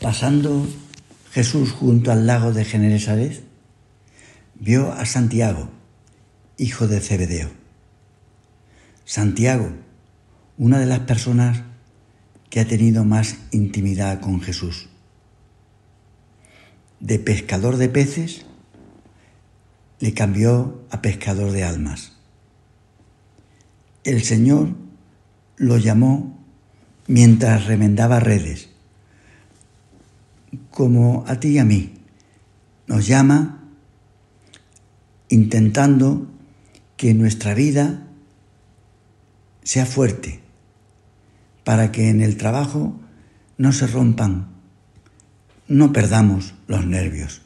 Pasando 0.00 0.66
Jesús 1.30 1.72
junto 1.72 2.10
al 2.10 2.26
lago 2.26 2.54
de 2.54 2.64
Genesaret, 2.64 3.44
vio 4.54 4.92
a 4.92 5.04
Santiago, 5.04 5.68
hijo 6.56 6.88
de 6.88 7.00
Zebedeo. 7.00 7.50
Santiago, 9.04 9.72
una 10.56 10.78
de 10.78 10.86
las 10.86 11.00
personas 11.00 11.64
que 12.48 12.60
ha 12.60 12.64
tenido 12.64 13.04
más 13.04 13.36
intimidad 13.50 14.20
con 14.20 14.40
Jesús. 14.40 14.88
De 16.98 17.18
pescador 17.18 17.76
de 17.76 17.90
peces 17.90 18.46
le 19.98 20.14
cambió 20.14 20.82
a 20.90 21.02
pescador 21.02 21.52
de 21.52 21.64
almas. 21.64 22.16
El 24.04 24.22
Señor 24.22 24.70
lo 25.56 25.76
llamó 25.76 26.38
mientras 27.06 27.66
remendaba 27.66 28.18
redes 28.18 28.69
como 30.70 31.24
a 31.26 31.40
ti 31.40 31.48
y 31.48 31.58
a 31.58 31.64
mí. 31.64 31.94
Nos 32.86 33.06
llama 33.06 33.68
intentando 35.28 36.26
que 36.96 37.14
nuestra 37.14 37.54
vida 37.54 38.06
sea 39.62 39.86
fuerte, 39.86 40.40
para 41.64 41.92
que 41.92 42.08
en 42.08 42.20
el 42.20 42.36
trabajo 42.36 42.98
no 43.56 43.72
se 43.72 43.86
rompan, 43.86 44.48
no 45.68 45.92
perdamos 45.92 46.54
los 46.66 46.84
nervios. 46.84 47.42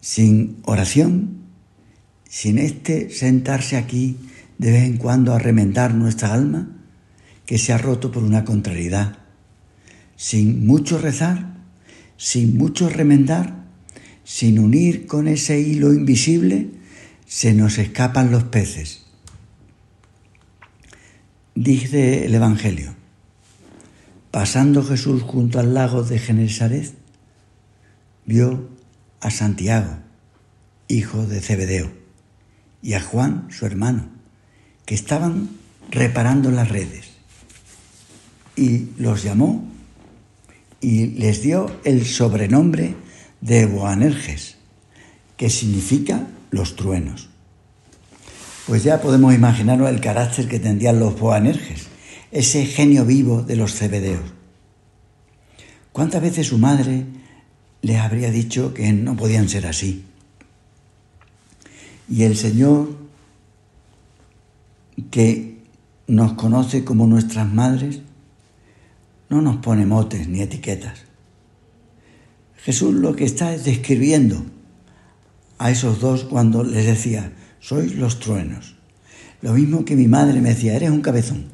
Sin 0.00 0.58
oración, 0.64 1.42
sin 2.28 2.58
este 2.58 3.10
sentarse 3.10 3.76
aquí 3.76 4.16
de 4.58 4.72
vez 4.72 4.84
en 4.84 4.96
cuando 4.96 5.34
a 5.34 5.38
remendar 5.38 5.94
nuestra 5.94 6.32
alma, 6.34 6.68
que 7.46 7.58
se 7.58 7.72
ha 7.72 7.78
roto 7.78 8.10
por 8.10 8.24
una 8.24 8.44
contrariedad, 8.44 9.18
sin 10.22 10.68
mucho 10.68 10.98
rezar, 10.98 11.52
sin 12.16 12.56
mucho 12.56 12.88
remendar, 12.88 13.64
sin 14.22 14.60
unir 14.60 15.08
con 15.08 15.26
ese 15.26 15.58
hilo 15.58 15.92
invisible, 15.92 16.70
se 17.26 17.54
nos 17.54 17.76
escapan 17.78 18.30
los 18.30 18.44
peces. 18.44 19.02
Dice 21.56 22.24
el 22.24 22.36
Evangelio, 22.36 22.94
pasando 24.30 24.84
Jesús 24.84 25.22
junto 25.22 25.58
al 25.58 25.74
lago 25.74 26.04
de 26.04 26.20
Genesaret, 26.20 26.94
vio 28.24 28.68
a 29.20 29.32
Santiago, 29.32 29.98
hijo 30.86 31.26
de 31.26 31.40
Zebedeo, 31.40 31.90
y 32.80 32.92
a 32.92 33.00
Juan, 33.00 33.48
su 33.50 33.66
hermano, 33.66 34.08
que 34.86 34.94
estaban 34.94 35.50
reparando 35.90 36.52
las 36.52 36.68
redes, 36.68 37.10
y 38.54 38.90
los 38.98 39.24
llamó 39.24 39.71
y 40.82 41.06
les 41.06 41.42
dio 41.42 41.70
el 41.84 42.04
sobrenombre 42.04 42.96
de 43.40 43.66
Boanerges, 43.66 44.56
que 45.36 45.48
significa 45.48 46.26
los 46.50 46.76
truenos. 46.76 47.30
Pues 48.66 48.82
ya 48.82 49.00
podemos 49.00 49.32
imaginarnos 49.32 49.88
el 49.88 50.00
carácter 50.00 50.48
que 50.48 50.58
tendrían 50.58 50.98
los 50.98 51.18
Boanerges, 51.18 51.86
ese 52.32 52.66
genio 52.66 53.06
vivo 53.06 53.42
de 53.42 53.56
los 53.56 53.74
cebedeos. 53.74 54.24
¿Cuántas 55.92 56.20
veces 56.20 56.48
su 56.48 56.58
madre 56.58 57.04
les 57.80 57.98
habría 57.98 58.30
dicho 58.30 58.74
que 58.74 58.92
no 58.92 59.16
podían 59.16 59.48
ser 59.48 59.66
así? 59.66 60.04
Y 62.08 62.24
el 62.24 62.36
Señor, 62.36 62.96
que 65.10 65.58
nos 66.06 66.32
conoce 66.32 66.84
como 66.84 67.06
nuestras 67.06 67.50
madres, 67.52 68.00
no 69.32 69.40
nos 69.40 69.56
pone 69.64 69.86
motes 69.86 70.28
ni 70.28 70.42
etiquetas. 70.42 71.08
Jesús 72.56 72.92
lo 72.92 73.16
que 73.16 73.24
está 73.24 73.54
es 73.54 73.64
describiendo 73.64 74.44
a 75.56 75.70
esos 75.70 76.00
dos 76.00 76.24
cuando 76.24 76.62
les 76.62 76.84
decía, 76.84 77.32
sois 77.58 77.96
los 77.96 78.20
truenos. 78.20 78.76
Lo 79.40 79.54
mismo 79.54 79.86
que 79.86 79.96
mi 79.96 80.06
madre 80.06 80.42
me 80.42 80.50
decía, 80.50 80.76
eres 80.76 80.90
un 80.90 81.00
cabezón. 81.00 81.46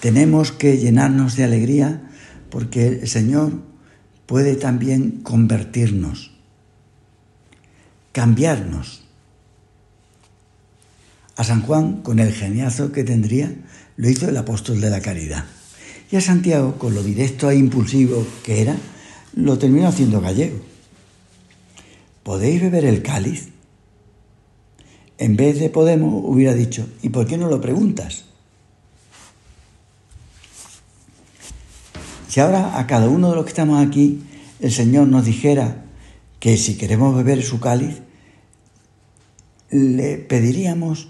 Tenemos 0.00 0.52
que 0.52 0.78
llenarnos 0.78 1.36
de 1.36 1.44
alegría 1.44 2.00
porque 2.48 2.86
el 2.86 3.08
Señor 3.08 3.52
puede 4.24 4.56
también 4.56 5.20
convertirnos, 5.22 6.32
cambiarnos. 8.12 9.04
A 11.36 11.44
San 11.44 11.60
Juan, 11.60 12.00
con 12.02 12.20
el 12.20 12.32
geniazo 12.32 12.90
que 12.90 13.04
tendría, 13.04 13.54
lo 14.02 14.10
hizo 14.10 14.28
el 14.28 14.36
apóstol 14.36 14.80
de 14.80 14.90
la 14.90 15.00
caridad. 15.00 15.44
Y 16.10 16.16
a 16.16 16.20
Santiago, 16.20 16.76
con 16.76 16.92
lo 16.92 17.04
directo 17.04 17.48
e 17.48 17.54
impulsivo 17.54 18.26
que 18.42 18.60
era, 18.60 18.76
lo 19.36 19.58
terminó 19.58 19.86
haciendo 19.86 20.20
gallego. 20.20 20.58
¿Podéis 22.24 22.62
beber 22.62 22.84
el 22.84 23.02
cáliz? 23.02 23.50
En 25.18 25.36
vez 25.36 25.60
de 25.60 25.70
Podemos 25.70 26.20
hubiera 26.26 26.52
dicho, 26.52 26.84
¿y 27.00 27.10
por 27.10 27.28
qué 27.28 27.38
no 27.38 27.48
lo 27.48 27.60
preguntas? 27.60 28.24
Si 32.26 32.40
ahora 32.40 32.80
a 32.80 32.88
cada 32.88 33.08
uno 33.08 33.30
de 33.30 33.36
los 33.36 33.44
que 33.44 33.50
estamos 33.50 33.86
aquí 33.86 34.20
el 34.58 34.72
Señor 34.72 35.06
nos 35.06 35.24
dijera 35.24 35.84
que 36.40 36.56
si 36.56 36.76
queremos 36.76 37.14
beber 37.14 37.40
su 37.44 37.60
cáliz, 37.60 38.02
le 39.70 40.18
pediríamos 40.18 41.06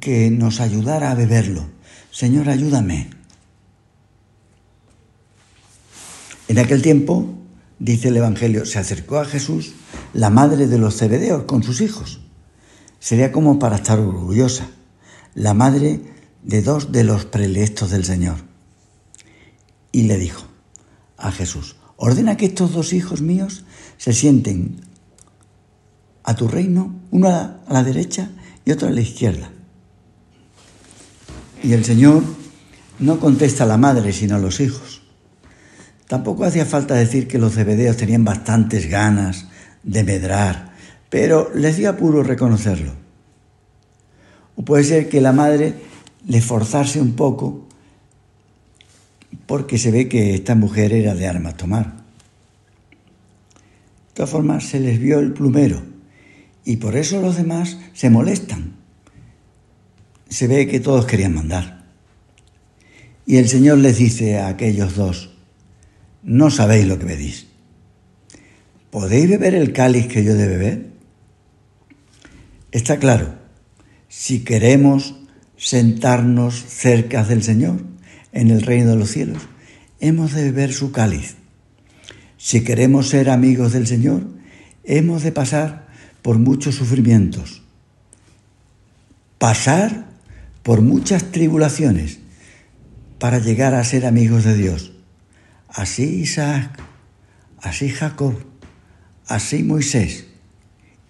que 0.00 0.30
nos 0.30 0.60
ayudara 0.60 1.10
a 1.10 1.14
beberlo. 1.14 1.66
Señor, 2.10 2.48
ayúdame. 2.48 3.10
En 6.48 6.58
aquel 6.58 6.82
tiempo, 6.82 7.32
dice 7.78 8.08
el 8.08 8.16
Evangelio, 8.16 8.66
se 8.66 8.78
acercó 8.78 9.18
a 9.18 9.24
Jesús 9.24 9.72
la 10.12 10.30
madre 10.30 10.66
de 10.66 10.78
los 10.78 10.96
cebedeos 10.96 11.44
con 11.44 11.62
sus 11.62 11.80
hijos. 11.80 12.20
Sería 12.98 13.32
como 13.32 13.58
para 13.58 13.76
estar 13.76 13.98
orgullosa, 13.98 14.68
la 15.34 15.54
madre 15.54 16.00
de 16.42 16.62
dos 16.62 16.92
de 16.92 17.04
los 17.04 17.24
predilectos 17.24 17.90
del 17.90 18.04
Señor. 18.04 18.38
Y 19.92 20.02
le 20.02 20.18
dijo 20.18 20.44
a 21.16 21.30
Jesús, 21.30 21.76
ordena 21.96 22.36
que 22.36 22.46
estos 22.46 22.72
dos 22.72 22.92
hijos 22.92 23.22
míos 23.22 23.64
se 23.96 24.12
sienten 24.12 24.80
a 26.24 26.34
tu 26.34 26.48
reino, 26.48 26.94
uno 27.10 27.28
a 27.28 27.60
la 27.68 27.82
derecha 27.84 28.30
y 28.64 28.72
otro 28.72 28.88
a 28.88 28.90
la 28.90 29.00
izquierda. 29.00 29.52
Y 31.62 31.72
el 31.74 31.84
Señor 31.84 32.22
no 32.98 33.20
contesta 33.20 33.64
a 33.64 33.66
la 33.66 33.76
madre, 33.76 34.12
sino 34.12 34.36
a 34.36 34.38
los 34.38 34.60
hijos. 34.60 35.02
Tampoco 36.06 36.44
hacía 36.44 36.64
falta 36.64 36.94
decir 36.94 37.28
que 37.28 37.38
los 37.38 37.54
cebedeos 37.54 37.96
tenían 37.96 38.24
bastantes 38.24 38.88
ganas 38.88 39.46
de 39.82 40.02
medrar, 40.04 40.74
pero 41.08 41.50
les 41.54 41.76
dio 41.76 41.90
apuro 41.90 42.22
reconocerlo. 42.22 42.92
O 44.56 44.64
puede 44.64 44.84
ser 44.84 45.08
que 45.08 45.20
la 45.20 45.32
madre 45.32 45.74
le 46.26 46.40
forzase 46.40 47.00
un 47.00 47.12
poco 47.12 47.66
porque 49.46 49.78
se 49.78 49.90
ve 49.90 50.08
que 50.08 50.34
esta 50.34 50.54
mujer 50.54 50.92
era 50.92 51.14
de 51.14 51.26
armas 51.26 51.56
tomar. 51.56 51.86
De 54.08 54.14
todas 54.14 54.30
formas, 54.30 54.64
se 54.64 54.80
les 54.80 54.98
vio 54.98 55.20
el 55.20 55.32
plumero 55.32 55.82
y 56.64 56.76
por 56.76 56.96
eso 56.96 57.20
los 57.20 57.36
demás 57.36 57.78
se 57.94 58.10
molestan 58.10 58.79
se 60.30 60.46
ve 60.46 60.66
que 60.66 60.80
todos 60.80 61.04
querían 61.04 61.34
mandar. 61.34 61.84
Y 63.26 63.36
el 63.36 63.48
Señor 63.48 63.78
les 63.78 63.98
dice 63.98 64.38
a 64.38 64.48
aquellos 64.48 64.94
dos, 64.94 65.36
no 66.22 66.50
sabéis 66.50 66.86
lo 66.86 66.98
que 66.98 67.06
pedís. 67.06 67.46
¿Podéis 68.90 69.28
beber 69.28 69.54
el 69.54 69.72
cáliz 69.72 70.06
que 70.06 70.24
yo 70.24 70.34
de 70.34 70.48
beber? 70.48 70.86
Está 72.72 72.98
claro, 72.98 73.34
si 74.08 74.40
queremos 74.40 75.16
sentarnos 75.56 76.64
cerca 76.64 77.24
del 77.24 77.42
Señor 77.42 77.82
en 78.32 78.50
el 78.50 78.62
reino 78.62 78.90
de 78.90 78.96
los 78.96 79.10
cielos, 79.10 79.42
hemos 80.00 80.32
de 80.32 80.44
beber 80.44 80.72
su 80.72 80.92
cáliz. 80.92 81.36
Si 82.36 82.62
queremos 82.64 83.08
ser 83.08 83.30
amigos 83.30 83.72
del 83.72 83.86
Señor, 83.86 84.26
hemos 84.84 85.22
de 85.22 85.32
pasar 85.32 85.88
por 86.22 86.38
muchos 86.38 86.76
sufrimientos. 86.76 87.62
Pasar 89.38 90.09
por 90.62 90.82
muchas 90.82 91.32
tribulaciones 91.32 92.18
para 93.18 93.38
llegar 93.38 93.74
a 93.74 93.84
ser 93.84 94.06
amigos 94.06 94.44
de 94.44 94.54
Dios. 94.54 94.92
Así 95.68 96.04
Isaac, 96.04 96.80
así 97.60 97.88
Jacob, 97.90 98.34
así 99.26 99.62
Moisés 99.62 100.26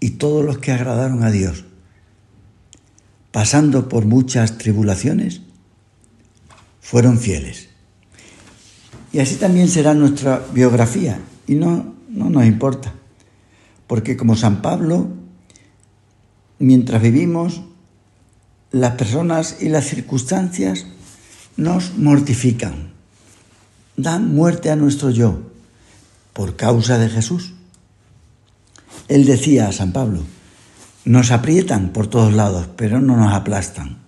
y 0.00 0.10
todos 0.10 0.44
los 0.44 0.58
que 0.58 0.72
agradaron 0.72 1.22
a 1.22 1.30
Dios, 1.30 1.64
pasando 3.30 3.88
por 3.88 4.06
muchas 4.06 4.58
tribulaciones, 4.58 5.42
fueron 6.80 7.18
fieles. 7.18 7.68
Y 9.12 9.18
así 9.18 9.36
también 9.36 9.68
será 9.68 9.92
nuestra 9.94 10.42
biografía, 10.52 11.20
y 11.46 11.54
no, 11.54 11.94
no 12.08 12.30
nos 12.30 12.46
importa, 12.46 12.94
porque 13.86 14.16
como 14.16 14.36
San 14.36 14.62
Pablo, 14.62 15.08
mientras 16.58 17.02
vivimos 17.02 17.62
las 18.72 18.92
personas 18.92 19.56
y 19.60 19.68
las 19.68 19.86
circunstancias 19.86 20.86
nos 21.56 21.96
mortifican, 21.96 22.92
dan 23.96 24.34
muerte 24.34 24.70
a 24.70 24.76
nuestro 24.76 25.10
yo 25.10 25.40
por 26.32 26.56
causa 26.56 26.98
de 26.98 27.08
Jesús. 27.08 27.54
Él 29.08 29.26
decía 29.26 29.68
a 29.68 29.72
San 29.72 29.92
Pablo, 29.92 30.22
nos 31.04 31.32
aprietan 31.32 31.90
por 31.90 32.06
todos 32.06 32.32
lados, 32.32 32.68
pero 32.76 33.00
no 33.00 33.16
nos 33.16 33.32
aplastan. 33.32 33.98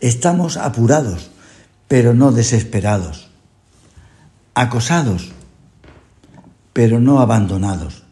Estamos 0.00 0.56
apurados, 0.56 1.30
pero 1.88 2.14
no 2.14 2.30
desesperados. 2.30 3.30
Acosados, 4.54 5.32
pero 6.72 7.00
no 7.00 7.20
abandonados. 7.20 8.04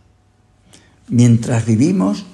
Mientras 1.08 1.64
vivimos, 1.64 2.24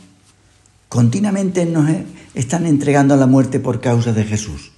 continuamente 0.92 1.64
nos 1.64 1.88
están 2.34 2.66
entregando 2.66 3.14
a 3.14 3.16
la 3.16 3.26
muerte 3.26 3.60
por 3.60 3.80
causa 3.80 4.12
de 4.12 4.24
Jesús. 4.24 4.72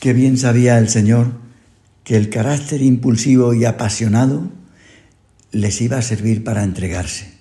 Qué 0.00 0.14
bien 0.14 0.38
sabía 0.38 0.78
el 0.78 0.88
Señor 0.88 1.30
que 2.04 2.16
el 2.16 2.30
carácter 2.30 2.80
impulsivo 2.80 3.52
y 3.52 3.66
apasionado 3.66 4.48
les 5.50 5.82
iba 5.82 5.98
a 5.98 6.02
servir 6.02 6.42
para 6.42 6.64
entregarse. 6.64 7.34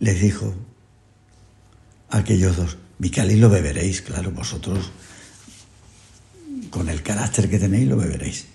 Les 0.00 0.20
dijo 0.20 0.54
a 2.10 2.18
aquellos 2.18 2.58
dos, 2.58 2.76
mi 2.98 3.08
cáliz 3.08 3.38
lo 3.38 3.48
beberéis, 3.48 4.02
claro, 4.02 4.32
vosotros 4.32 4.92
con 6.68 6.90
el 6.90 7.02
carácter 7.02 7.48
que 7.48 7.58
tenéis 7.58 7.88
lo 7.88 7.96
beberéis. 7.96 8.48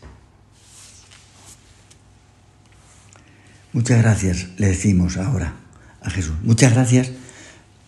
Muchas 3.78 4.02
gracias, 4.02 4.48
le 4.58 4.70
decimos 4.70 5.18
ahora 5.18 5.54
a 6.02 6.10
Jesús. 6.10 6.34
Muchas 6.42 6.74
gracias 6.74 7.12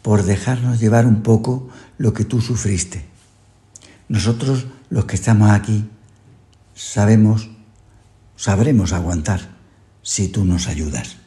por 0.03 0.21
dejarnos 0.21 0.80
llevar 0.80 1.07
un 1.07 1.24
poco 1.24 1.68
lo 1.97 2.13
que 2.13 2.25
tú 2.25 2.41
sufriste. 2.41 3.06
Nosotros, 4.07 4.68
los 4.91 5.06
que 5.06 5.15
estamos 5.15 5.50
aquí, 5.50 5.89
sabemos, 6.75 7.50
sabremos 8.36 8.94
aguantar 8.94 9.50
si 10.03 10.27
tú 10.27 10.45
nos 10.45 10.68
ayudas. 10.68 11.18